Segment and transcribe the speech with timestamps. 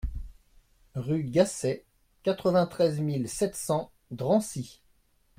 [0.95, 1.85] Rue Gasset,
[2.23, 4.81] quatre-vingt-treize mille sept cents Drancy